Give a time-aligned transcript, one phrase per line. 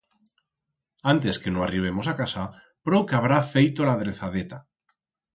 [1.13, 2.43] Antes que no arribemos a casa,
[2.85, 4.57] prou que habrá feito l'adrezadeta.